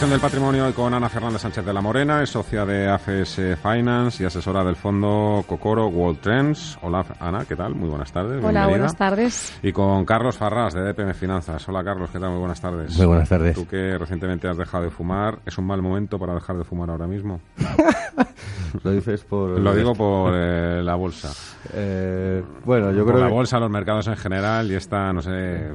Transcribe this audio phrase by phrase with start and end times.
[0.00, 3.58] Gestión del patrimonio hoy con Ana Fernández Sánchez de la Morena, es socia de AFS
[3.62, 6.78] Finance y asesora del fondo Cocoro World Trends.
[6.80, 7.74] Hola Ana, ¿qué tal?
[7.74, 8.42] Muy buenas tardes.
[8.42, 9.58] Hola, buenas tardes.
[9.62, 11.68] Y con Carlos Farrás de DPM Finanzas.
[11.68, 12.30] Hola Carlos, ¿qué tal?
[12.30, 12.96] Muy buenas tardes.
[12.96, 13.54] Muy buenas tardes.
[13.54, 16.88] Tú que recientemente has dejado de fumar, ¿es un mal momento para dejar de fumar
[16.88, 17.42] ahora mismo?
[18.82, 19.50] Lo dices por...
[19.60, 21.30] Lo digo por eh, la bolsa.
[21.74, 23.34] Eh, bueno, yo por creo la que...
[23.34, 25.68] bolsa, los mercados en general y esta, no sé,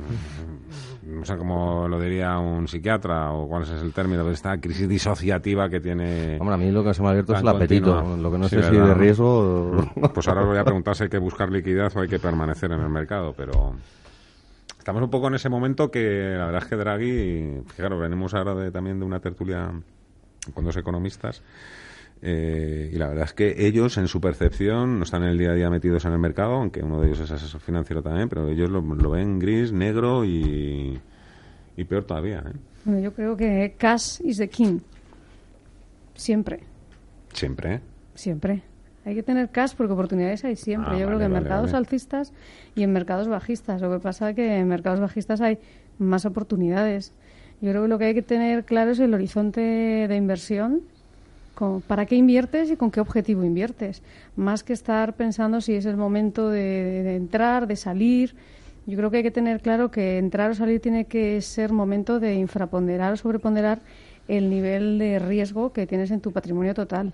[1.15, 4.87] no sé cómo lo diría un psiquiatra o cuál es el término, de esta crisis
[4.87, 6.37] disociativa que tiene...
[6.39, 7.93] Hombre, a mí lo que se me ha abierto es el apetito.
[7.95, 8.17] continua.
[8.17, 9.83] Lo que no Sí, sé si de riesgo...
[10.13, 12.71] Pues ahora os voy a preguntar si hay que buscar liquidez o hay que permanecer
[12.71, 13.75] en el mercado, pero
[14.77, 18.53] estamos un poco en ese momento que la verdad es que Draghi, claro, venimos ahora
[18.55, 19.71] de- también de una tertulia
[20.53, 21.41] con dos economistas
[22.25, 25.51] eh, y la verdad es que ellos en su percepción no están en el día
[25.51, 28.49] a día metidos en el mercado, aunque uno de ellos es asesor financiero también, pero
[28.49, 30.99] ellos lo, lo ven gris, negro y,
[31.77, 32.39] y peor todavía.
[32.39, 32.57] ¿eh?
[32.83, 34.79] Bueno, yo creo que cash is the king.
[36.15, 36.61] Siempre,
[37.33, 37.81] Siempre.
[38.13, 38.61] siempre.
[39.05, 40.95] Hay que tener cash porque oportunidades hay siempre.
[40.95, 41.77] Ah, yo creo que en vale, mercados vale.
[41.85, 42.33] alcistas
[42.75, 43.81] y en mercados bajistas.
[43.81, 45.59] Lo que pasa es que en mercados bajistas hay
[45.99, 47.13] más oportunidades.
[47.61, 50.81] Yo creo que lo que hay que tener claro es el horizonte de inversión.
[51.55, 54.03] Con- ¿Para qué inviertes y con qué objetivo inviertes?
[54.35, 56.59] Más que estar pensando si es el momento de,
[57.03, 58.35] de entrar, de salir.
[58.85, 62.19] Yo creo que hay que tener claro que entrar o salir tiene que ser momento
[62.19, 63.79] de infraponderar o sobreponderar
[64.27, 67.13] el nivel de riesgo que tienes en tu patrimonio total,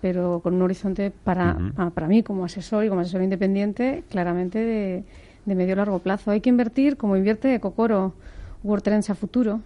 [0.00, 4.58] pero con un horizonte para, ah, para mí como asesor y como asesor independiente claramente
[4.60, 5.04] de,
[5.44, 6.30] de medio largo plazo.
[6.30, 8.12] Hay que invertir como invierte Cocoro,
[8.62, 9.60] World Trends a futuro.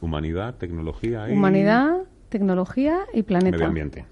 [0.00, 1.96] Humanidad, tecnología y humanidad,
[2.38, 3.56] tecnología y planeta.
[3.56, 4.04] medio ambiente.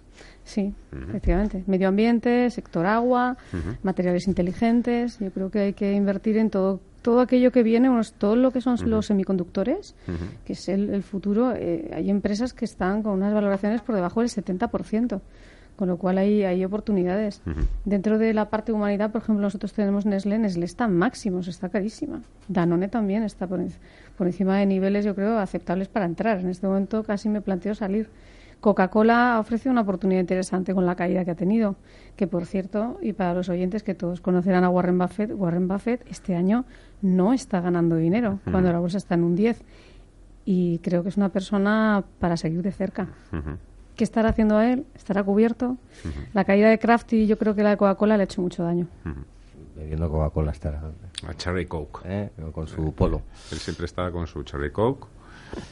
[0.44, 0.72] Sí,
[1.08, 1.62] efectivamente.
[1.66, 3.36] Medio ambiente, sector agua,
[3.82, 5.18] materiales inteligentes.
[5.20, 8.52] Yo creo que hay que invertir en todo todo aquello que viene, unos- todo lo
[8.52, 9.96] que son los semiconductores,
[10.44, 11.52] que es el, el futuro.
[11.52, 15.20] eh, hay empresas que están con unas valoraciones por debajo del 70%,
[15.76, 17.42] con lo cual hay, hay oportunidades.
[17.84, 20.38] Dentro de la parte de humanidad, por ejemplo, nosotros tenemos Nestlé.
[20.38, 22.22] Nestlé está máximos, está carísima.
[22.48, 23.60] Danone también está por,
[24.16, 26.40] por encima de niveles, yo creo, aceptables para entrar.
[26.40, 28.08] En este momento casi me planteo salir.
[28.62, 31.74] Coca-Cola ha ofrecido una oportunidad interesante con la caída que ha tenido,
[32.14, 36.08] que por cierto, y para los oyentes que todos conocerán a Warren Buffett, Warren Buffett
[36.08, 36.64] este año
[37.02, 39.60] no está ganando dinero cuando la bolsa está en un 10
[40.44, 43.08] y creo que es una persona para seguir de cerca.
[43.96, 44.86] ¿Qué estará haciendo a él?
[44.94, 45.76] ¿Estará cubierto?
[46.32, 48.86] La caída de Crafty, yo creo que la de Coca-Cola le ha hecho mucho daño.
[49.76, 50.82] Bebiendo Coca-Cola estará,
[51.26, 52.00] A Cherry Coke.
[52.04, 52.30] ¿eh?
[52.52, 53.22] Con su polo.
[53.50, 55.06] Él siempre está con su Cherry Coke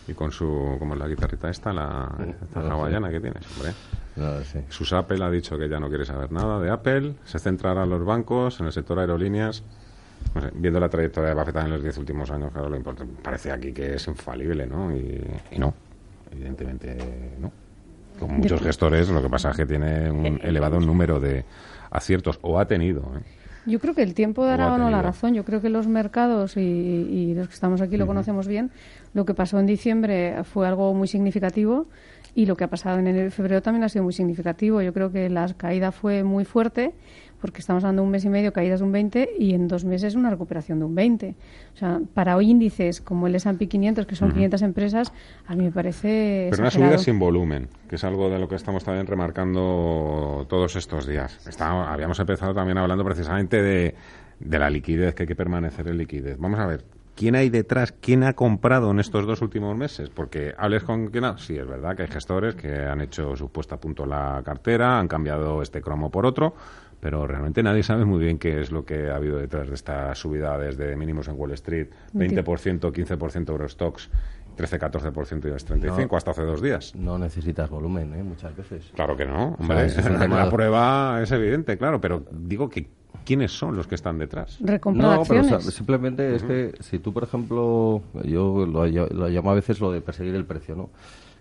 [0.08, 2.10] y con su, como es la guitarrita esta, la,
[2.42, 3.72] esta no que tienes, hombre.
[4.16, 4.64] No lo sé.
[4.68, 7.90] Sus Apple ha dicho que ya no quiere saber nada de Apple, se centrará en
[7.90, 9.62] los bancos, en el sector aerolíneas.
[10.34, 13.14] No sé, viendo la trayectoria de Buffett en los diez últimos años, claro, lo importante
[13.22, 14.94] parece aquí que es infalible, ¿no?
[14.94, 15.72] Y, y no,
[16.30, 16.98] evidentemente
[17.40, 17.50] no.
[18.20, 21.44] Con muchos gestores, lo que pasa es que tiene un elevado número de
[21.90, 23.22] aciertos, o ha tenido, ¿eh?
[23.66, 25.34] Yo creo que el tiempo dará o no la razón.
[25.34, 28.70] Yo creo que los mercados y, y los que estamos aquí lo conocemos bien.
[29.12, 31.86] Lo que pasó en diciembre fue algo muy significativo
[32.34, 34.80] y lo que ha pasado en enero y febrero también ha sido muy significativo.
[34.80, 36.94] Yo creo que la caída fue muy fuerte
[37.40, 39.84] porque estamos hablando de un mes y medio caídas de un 20 y en dos
[39.84, 41.34] meses una recuperación de un 20.
[41.74, 45.12] O sea, para hoy índices como el S&P 500, que son 500 empresas,
[45.46, 48.54] a mí me parece Pero una subida sin volumen, que es algo de lo que
[48.56, 51.46] estamos también remarcando todos estos días.
[51.46, 53.94] Está- habíamos empezado también hablando precisamente de,
[54.38, 56.36] de la liquidez, que hay que permanecer en liquidez.
[56.38, 56.84] Vamos a ver,
[57.16, 57.92] ¿quién hay detrás?
[57.92, 60.10] ¿Quién ha comprado en estos dos últimos meses?
[60.10, 61.38] Porque hables con quién ha...
[61.38, 64.98] Sí, es verdad que hay gestores que han hecho su puesta a punto la cartera,
[64.98, 66.54] han cambiado este cromo por otro,
[67.00, 70.14] pero realmente nadie sabe muy bien qué es lo que ha habido detrás de esta
[70.14, 74.10] subida desde mínimos en Wall Street, 20%, 15% Eurostox,
[74.56, 76.94] 13-14% IBEX 35 hasta hace dos días.
[76.94, 78.22] No necesitas volumen, ¿eh?
[78.22, 78.90] Muchas veces.
[78.94, 79.86] Claro que no, hombre.
[79.86, 82.88] ese es la prueba es evidente, claro, pero digo que
[83.24, 84.58] ¿quiénes son los que están detrás?
[84.60, 89.50] No, pero o sea, simplemente es que si tú, por ejemplo, yo lo, lo llamo
[89.50, 90.90] a veces lo de perseguir el precio, ¿no?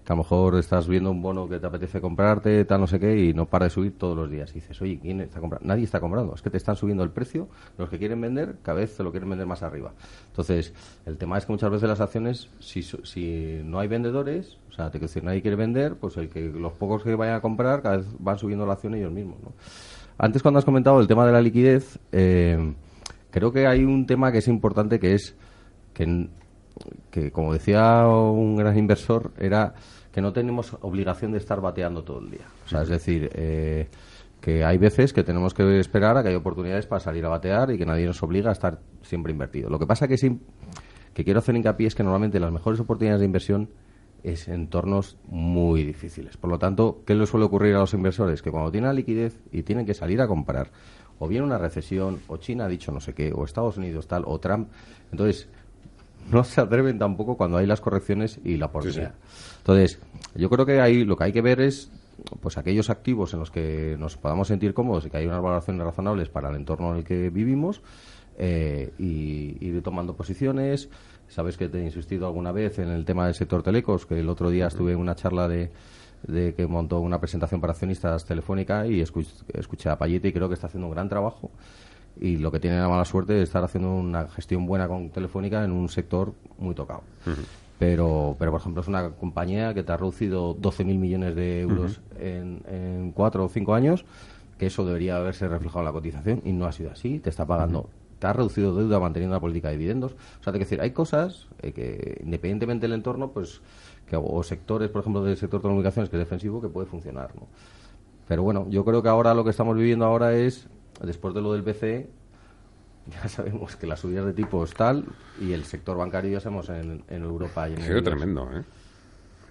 [0.10, 3.26] A lo mejor estás viendo un bono que te apetece comprarte, tal, no sé qué,
[3.26, 4.50] y no para de subir todos los días.
[4.50, 5.68] Y dices, oye, ¿quién está comprando?
[5.68, 6.34] Nadie está comprando.
[6.34, 7.48] Es que te están subiendo el precio.
[7.78, 9.94] Los que quieren vender, cada vez te lo quieren vender más arriba.
[10.26, 10.74] Entonces,
[11.06, 14.94] el tema es que muchas veces las acciones, si, no hay vendedores, o sea, te
[14.94, 17.98] quiero decir, nadie quiere vender, pues el que los pocos que vayan a comprar, cada
[17.98, 19.54] vez van subiendo la acción ellos mismos, ¿no?
[20.18, 22.74] Antes, cuando has comentado el tema de la liquidez, eh,
[23.30, 25.36] creo que hay un tema que es importante que es
[25.94, 26.28] que,
[27.12, 29.74] que, como decía un gran inversor, era
[30.12, 32.46] que no tenemos obligación de estar bateando todo el día.
[32.66, 33.88] O sea, es decir, eh,
[34.42, 37.72] que hay veces que tenemos que esperar a que hay oportunidades para salir a batear
[37.72, 39.70] y que nadie nos obliga a estar siempre invertido.
[39.70, 40.40] Lo que pasa que sí,
[41.14, 43.70] que quiero hacer hincapié es que normalmente las mejores oportunidades de inversión
[44.24, 46.38] es en entornos muy difíciles.
[46.38, 48.42] Por lo tanto, ¿qué les suele ocurrir a los inversores?
[48.42, 50.72] Que cuando tienen la liquidez y tienen que salir a comprar,
[51.20, 54.24] o viene una recesión, o China ha dicho no sé qué, o Estados Unidos tal,
[54.26, 54.70] o Trump,
[55.12, 55.50] entonces
[56.32, 59.14] no se atreven tampoco cuando hay las correcciones y la oportunidad.
[59.58, 60.00] Entonces,
[60.36, 61.92] yo creo que ahí lo que hay que ver es
[62.42, 65.84] pues aquellos activos en los que nos podamos sentir cómodos y que hay unas valoraciones
[65.84, 67.82] razonables para el entorno en el que vivimos
[68.38, 70.90] eh, y ir tomando posiciones.
[71.28, 74.30] Sabes que te he insistido alguna vez en el tema del sector telecos, que el
[74.30, 75.72] otro día estuve en una charla de,
[76.28, 80.56] de que montó una presentación para accionistas telefónica y escuché, a Payete y creo que
[80.56, 81.52] está haciendo un gran trabajo
[82.20, 85.64] y lo que tiene la mala suerte de estar haciendo una gestión buena con Telefónica
[85.64, 87.02] en un sector muy tocado.
[87.78, 92.02] Pero, pero, por ejemplo, es una compañía que te ha reducido 12.000 millones de euros
[92.20, 94.04] en, en cuatro o cinco años,
[94.58, 97.20] que eso debería haberse reflejado en la cotización y no ha sido así.
[97.20, 97.90] Te está pagando,
[98.20, 100.12] te ha reducido deuda manteniendo la política de dividendos.
[100.12, 103.62] O sea, te que decir, hay cosas eh, que, independientemente del entorno, pues,
[104.08, 107.34] que, o sectores, por ejemplo, del sector de comunicaciones que es defensivo, que puede funcionar,
[107.36, 107.48] ¿no?
[108.28, 110.68] Pero bueno, yo creo que ahora lo que estamos viviendo ahora es,
[111.04, 112.10] después de lo del BCE,
[113.08, 115.06] ya sabemos que las subidas de tipos tal
[115.40, 118.64] y el sector bancario ya sabemos en, Europa y en Ha sido tremendo, ¿eh?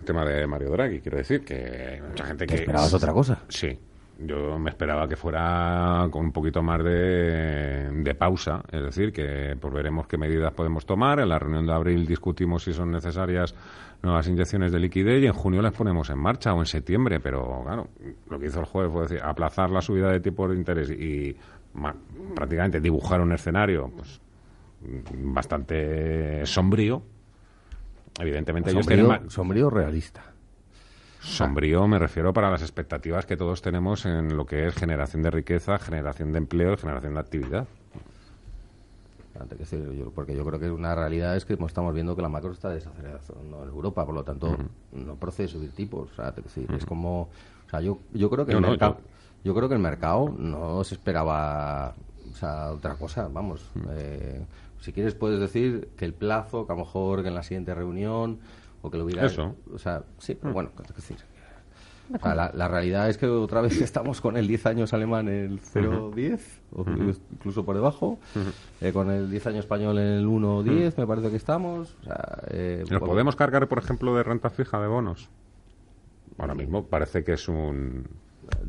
[0.00, 2.54] El tema de Mario Draghi, quiero decir que mucha gente que...
[2.54, 3.42] esperabas otra cosa?
[3.48, 3.76] Sí,
[4.18, 9.56] yo me esperaba que fuera con un poquito más de, de, pausa, es decir, que
[9.60, 11.20] pues veremos qué medidas podemos tomar.
[11.20, 13.54] En la reunión de abril discutimos si son necesarias
[14.02, 17.20] nuevas inyecciones de liquidez y en junio las ponemos en marcha o en septiembre.
[17.20, 17.88] Pero claro,
[18.28, 21.36] lo que hizo el jueves fue decir, aplazar la subida de tipos de interés y
[22.34, 24.20] prácticamente dibujar un escenario pues
[25.14, 27.02] bastante sombrío.
[28.18, 30.32] Evidentemente sombrío, sombrío realista.
[31.20, 35.30] Sombrío me refiero para las expectativas que todos tenemos en lo que es generación de
[35.30, 37.66] riqueza, generación de empleo y generación de actividad.
[40.14, 43.62] porque yo creo que una realidad es que estamos viendo que la macro está desacelerando
[43.62, 44.56] en Europa, por lo tanto
[44.92, 46.10] no procede subir tipos.
[46.76, 48.98] Es como, o sea, yo, yo creo que el mercado,
[49.44, 51.94] yo creo que el mercado no se esperaba
[52.30, 53.64] o sea, otra cosa, vamos.
[53.90, 54.44] Eh,
[54.80, 57.74] si quieres puedes decir que el plazo, que a lo mejor que en la siguiente
[57.74, 58.38] reunión
[58.82, 59.26] o que lo hubiera...
[59.26, 59.56] Eso.
[59.72, 60.54] O sea, sí, pero mm.
[60.54, 61.16] bueno, es decir,
[62.22, 66.40] la, realidad es que otra vez estamos con el 10 años alemán en el 0,10,
[66.74, 66.84] o
[67.32, 68.18] incluso por debajo,
[68.80, 71.96] eh, con el 10 años español en el 1,10, me parece que estamos.
[72.00, 75.28] O sea, eh, ¿Nos podemos cargar, por ejemplo, de renta fija de bonos?
[76.38, 78.06] Ahora mismo parece que es un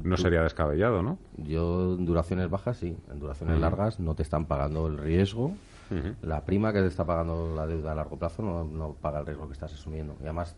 [0.03, 1.17] no sería descabellado, ¿no?
[1.38, 5.53] Yo en duraciones bajas sí, en duraciones largas no te están pagando el riesgo.
[6.21, 9.47] La prima que te está pagando la deuda a largo plazo no, paga el riesgo
[9.47, 10.15] que estás asumiendo.
[10.19, 10.56] Y además,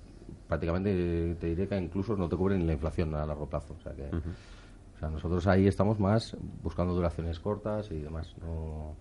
[0.47, 3.75] prácticamente te diré que incluso no te cubren la inflación a largo plazo.
[3.79, 8.35] O sea que o sea, nosotros ahí estamos más buscando duraciones cortas y demás.
[8.41, 8.95] No,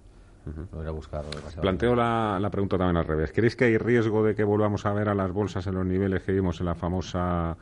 [0.73, 1.25] no ir a buscar
[1.61, 3.31] Planteo la, la, pregunta también al revés.
[3.33, 6.23] ¿Creéis que hay riesgo de que volvamos a ver a las bolsas en los niveles
[6.23, 7.57] que vimos en la famosa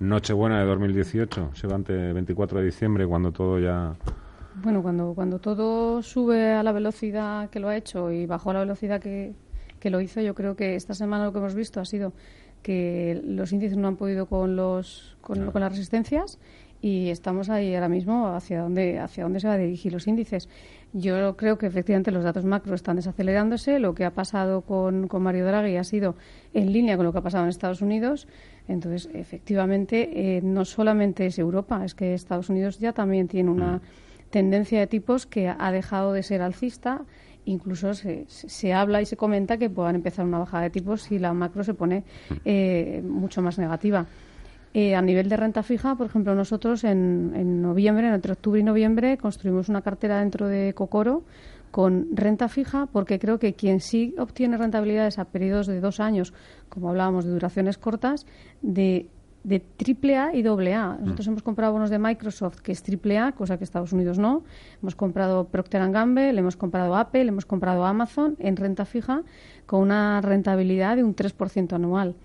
[0.00, 3.94] Nochebuena de 2018, se va ante 24 de diciembre, cuando todo ya...
[4.56, 8.54] Bueno, cuando, cuando todo sube a la velocidad que lo ha hecho y bajó a
[8.54, 9.34] la velocidad que,
[9.78, 12.12] que lo hizo, yo creo que esta semana lo que hemos visto ha sido
[12.62, 16.38] que los índices no han podido con, los, con, con las resistencias
[16.82, 20.48] y estamos ahí ahora mismo hacia dónde hacia dónde se va a dirigir los índices.
[20.92, 23.78] Yo creo que efectivamente los datos macro están desacelerándose.
[23.78, 26.16] Lo que ha pasado con, con Mario Draghi ha sido
[26.52, 28.26] en línea con lo que ha pasado en Estados Unidos.
[28.66, 33.76] Entonces, efectivamente, eh, no solamente es Europa, es que Estados Unidos ya también tiene una
[33.76, 33.80] mm.
[34.30, 37.02] Tendencia de tipos que ha dejado de ser alcista.
[37.44, 41.18] Incluso se, se, habla y se comenta que puedan empezar una bajada de tipos si
[41.18, 42.34] la macro se pone mm.
[42.44, 44.06] eh, mucho más negativa.
[44.72, 48.62] Eh, a nivel de renta fija, por ejemplo, nosotros en, en noviembre, entre octubre y
[48.62, 51.24] noviembre, construimos una cartera dentro de Cocoro
[51.72, 56.34] con renta fija, porque creo que quien sí obtiene rentabilidades a periodos de dos años,
[56.68, 58.26] como hablábamos de duraciones cortas,
[58.62, 59.08] de,
[59.42, 60.98] de triple A y doble A.
[61.00, 61.30] Nosotros mm.
[61.30, 64.44] hemos comprado bonos de Microsoft, que es triple A, cosa que Estados Unidos no.
[64.82, 69.22] Hemos comprado Procter Gamble, le hemos comprado Apple, le hemos comprado Amazon en renta fija
[69.66, 72.16] con una rentabilidad de un 3% anual.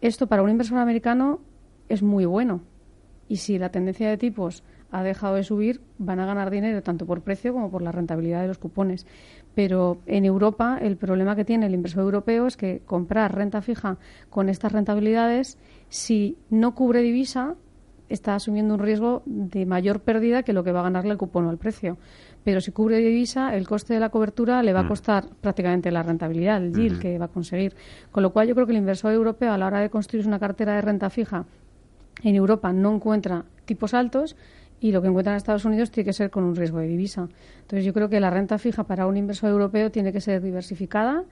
[0.00, 1.40] Esto para un inversor americano
[1.88, 2.60] es muy bueno.
[3.28, 7.06] Y si la tendencia de tipos ha dejado de subir, van a ganar dinero tanto
[7.06, 9.06] por precio como por la rentabilidad de los cupones.
[9.54, 13.98] Pero en Europa el problema que tiene el inversor europeo es que comprar renta fija
[14.30, 17.54] con estas rentabilidades, si no cubre divisa,
[18.08, 21.46] está asumiendo un riesgo de mayor pérdida que lo que va a ganarle el cupón
[21.46, 21.98] o el precio.
[22.44, 24.88] Pero si cubre divisa, el coste de la cobertura le va a mm.
[24.88, 27.74] costar prácticamente la rentabilidad, el yield que va a conseguir.
[28.10, 30.38] Con lo cual yo creo que el inversor europeo a la hora de construir una
[30.38, 31.46] cartera de renta fija
[32.22, 34.36] en Europa no encuentra tipos altos
[34.82, 37.28] y lo que encuentran en Estados Unidos tiene que ser con un riesgo de divisa.
[37.60, 41.22] Entonces yo creo que la renta fija para un inversor europeo tiene que ser diversificada,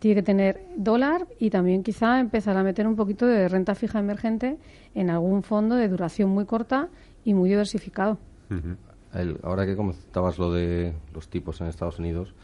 [0.00, 4.00] tiene que tener dólar y también quizá empezar a meter un poquito de renta fija
[4.00, 4.58] emergente
[4.96, 6.88] en algún fondo de duración muy corta
[7.24, 8.18] y muy diversificado.
[9.44, 12.34] ahora que comentabas lo de los tipos en Estados Unidos,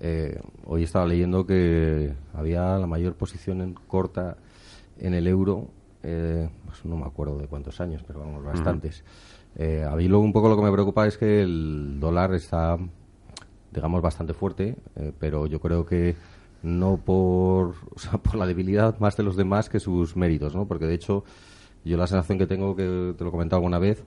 [0.00, 4.38] eh, hoy estaba leyendo que había la mayor posición en corta
[4.98, 5.68] en el euro,
[6.02, 9.04] eh, pues no me acuerdo de cuántos años, pero vamos, bastantes.
[9.58, 12.78] Eh, a mí luego un poco lo que me preocupa es que el dólar está,
[13.72, 16.14] digamos, bastante fuerte, eh, pero yo creo que
[16.62, 17.74] no por,
[18.22, 20.66] por la debilidad más de los demás que sus méritos, ¿no?
[20.66, 21.24] Porque de hecho,
[21.84, 24.04] yo la sensación que tengo, que te lo he comentado alguna vez,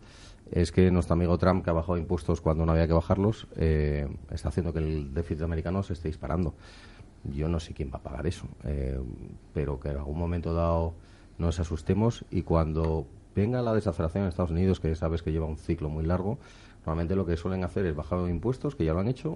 [0.52, 4.08] es que nuestro amigo Trump, que ha bajado impuestos cuando no había que bajarlos, eh,
[4.32, 6.54] está haciendo que el déficit americano se esté disparando.
[7.24, 9.00] Yo no sé quién va a pagar eso, eh,
[9.54, 10.94] pero que en algún momento dado
[11.38, 15.58] nos asustemos y cuando venga la desaceleración en Estados Unidos, que sabes que lleva un
[15.58, 16.38] ciclo muy largo,
[16.86, 19.36] normalmente lo que suelen hacer es bajar los impuestos, que ya lo han hecho,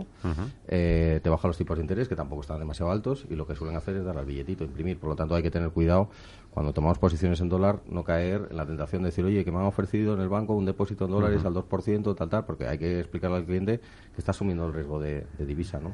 [0.68, 3.56] eh, te bajan los tipos de interés, que tampoco están demasiado altos, y lo que
[3.56, 4.98] suelen hacer es dar al billetito, imprimir.
[4.98, 6.10] Por lo tanto, hay que tener cuidado
[6.52, 9.60] cuando tomamos posiciones en dólar, no caer en la tentación de decir, oye, que me
[9.60, 12.78] han ofrecido en el banco un depósito en dólares al 2%, tal, tal, porque hay
[12.78, 15.94] que explicarle al cliente que está asumiendo el riesgo de, divisa, ¿no?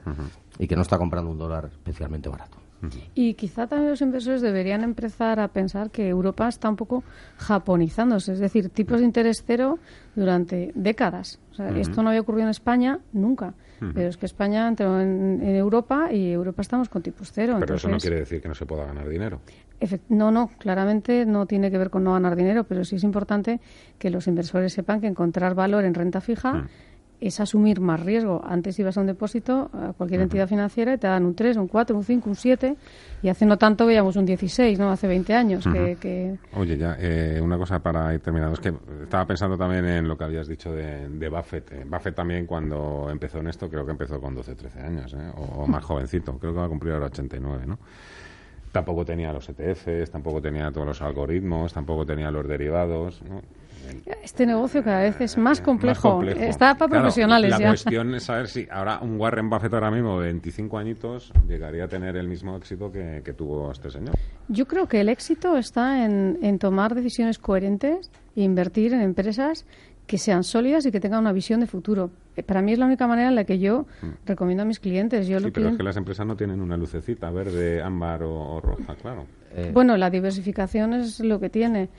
[0.57, 2.57] Y que no está comprando un dólar especialmente barato.
[3.13, 7.03] Y quizá también los inversores deberían empezar a pensar que Europa está un poco
[7.37, 9.79] japonizándose, es decir, tipos de interés cero
[10.15, 11.39] durante décadas.
[11.75, 13.53] Esto no había ocurrido en España nunca.
[13.93, 17.57] Pero es que España entró en, Europa y Europa estamos con tipos cero.
[17.59, 19.41] Pero eso no quiere decir que no se pueda ganar dinero.
[20.09, 23.59] No, no, claramente no tiene que ver con no ganar dinero, pero sí es importante
[23.97, 26.67] que los inversores sepan que encontrar valor en renta fija
[27.21, 28.41] es asumir más riesgo.
[28.43, 31.67] Antes ibas a un depósito a cualquier entidad financiera y te dan un 3, un
[31.67, 32.75] 4, un 5, un 7
[33.21, 34.89] y hace no tanto veíamos un 16, ¿no?
[34.89, 35.63] Hace 20 años
[36.01, 36.37] que...
[36.55, 38.55] Oye, ya, eh, una cosa para ir terminando.
[38.55, 38.73] Es que
[39.03, 41.71] estaba pensando también en lo que habías dicho de, Buffett.
[41.71, 45.31] Eh, Buffett también cuando empezó en esto, creo que empezó con 12, 13 años, ¿eh?
[45.35, 46.37] o, más jovencito.
[46.39, 47.77] Creo que va a cumplir ahora 89, ¿no?
[48.71, 53.41] Tampoco tenía los ETFs, tampoco tenía todos los algoritmos, tampoco tenía los derivados, ¿no?
[54.23, 56.23] Este negocio cada vez es más complejo.
[56.23, 57.67] Está para profesionales la ya.
[57.69, 61.87] cuestión es saber si ahora un Warren Buffett ahora mismo, de 25 añitos, llegaría a
[61.87, 64.15] tener el mismo éxito que, tuvo este señor.
[64.49, 69.65] Yo creo que el éxito está en, tomar decisiones coherentes e invertir en empresas
[70.05, 72.11] que sean sólidas y que tengan una visión de futuro.
[72.35, 74.07] Eh, para mí es la única manera en la que yo mm.
[74.25, 75.27] recomiendo a mis clientes.
[75.27, 78.95] Yo sí, pero es que las empresas no tienen una lucecita verde, ámbar o, roja,
[78.95, 79.25] claro.
[79.53, 79.71] Eh.
[79.73, 81.89] Bueno, la diversificación es lo que tiene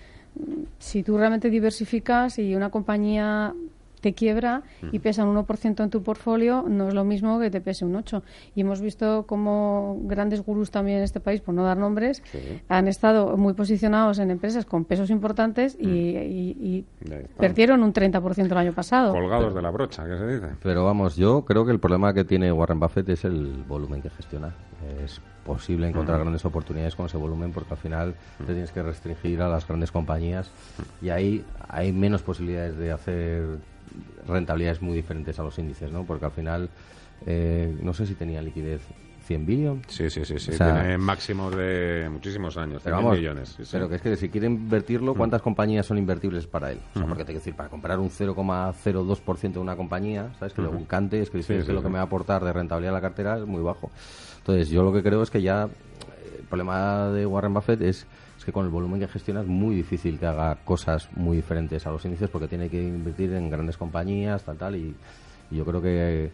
[0.78, 3.54] si tú realmente diversificas y una compañía
[4.02, 7.60] te quiebra y pesa un 1% en tu portfolio, no es lo mismo que te
[7.60, 8.22] pese un 8%.
[8.54, 12.22] Y hemos visto como grandes gurús también en este país, por no dar nombres,
[12.68, 16.84] han estado muy posicionados en empresas con pesos importantes y,
[17.38, 19.12] perdieron un 30% el año pasado.
[19.12, 20.56] Colgados de la brocha, ¿qué se dice?
[20.62, 24.10] Pero vamos, yo creo que el problema que tiene Warren Buffett es el volumen que
[24.10, 24.52] gestiona.
[25.04, 29.42] Es posible encontrar grandes oportunidades con ese volumen porque al final te tienes que restringir
[29.42, 30.50] a las grandes compañías
[31.00, 33.58] y ahí hay menos posibilidades de hacer
[34.26, 36.04] rentabilidades muy diferentes a los índices, ¿no?
[36.04, 36.70] Porque al final,
[37.26, 38.82] eh, no sé si tenía liquidez
[39.22, 39.86] 100 billones.
[39.88, 40.52] Sí, sí, sí, sí.
[40.52, 43.56] tiene máximos de muchísimos años, pero millones.
[43.70, 46.80] pero que es que si quiere invertirlo, ¿cuántas compañías son invertibles para él?
[46.94, 50.52] O sea, porque te que decir, para comprar un 0,02% de una compañía, ¿sabes?
[50.52, 51.38] Que lo un cante, es que,
[51.72, 53.90] lo que me va a aportar de rentabilidad a la cartera es muy bajo.
[54.38, 58.06] Entonces, yo lo que creo es que ya eh, el problema de Warren Buffett es,
[58.44, 61.90] que con el volumen que gestiona es muy difícil que haga cosas muy diferentes a
[61.90, 64.94] los índices porque tiene que invertir en grandes compañías, tal, tal, y,
[65.50, 66.30] yo creo que eh,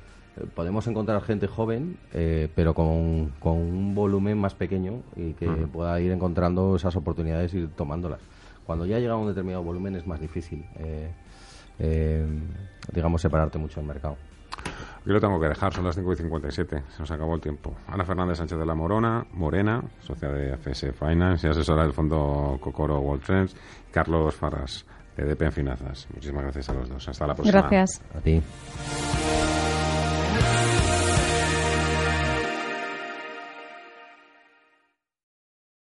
[0.54, 6.00] podemos encontrar gente joven, eh, pero con, con, un volumen más pequeño y que pueda
[6.00, 8.20] ir encontrando esas oportunidades y ir tomándolas.
[8.64, 10.64] Cuando ya llega a un determinado volumen es más difícil,
[12.92, 14.16] digamos, separarte mucho del mercado.
[15.08, 17.74] Yo lo tengo que dejar, son las 5 y 57, se nos acabó el tiempo.
[17.86, 22.58] Ana Fernández Sánchez de la Morona, Morena, socia de FS Finance y asesora del fondo
[22.60, 23.56] Cocoro World Trends,
[23.90, 24.84] Carlos Farras,
[25.16, 26.06] de DP en Finanzas.
[26.12, 27.08] Muchísimas gracias a los dos.
[27.08, 27.58] Hasta la próxima.
[27.58, 28.02] Gracias.
[28.14, 28.42] A ti.